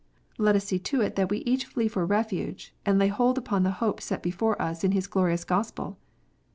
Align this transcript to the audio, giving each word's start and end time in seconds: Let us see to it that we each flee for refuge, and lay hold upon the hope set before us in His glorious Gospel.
Let 0.39 0.55
us 0.55 0.65
see 0.65 0.79
to 0.79 1.01
it 1.01 1.15
that 1.15 1.29
we 1.29 1.43
each 1.45 1.65
flee 1.65 1.87
for 1.87 2.07
refuge, 2.07 2.73
and 2.87 2.97
lay 2.97 3.09
hold 3.09 3.37
upon 3.37 3.61
the 3.61 3.69
hope 3.77 4.01
set 4.01 4.23
before 4.23 4.59
us 4.59 4.83
in 4.83 4.93
His 4.93 5.05
glorious 5.05 5.43
Gospel. 5.43 5.99